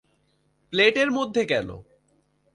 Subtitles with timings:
[0.73, 1.77] প্লেটের মধ্যে কেনো?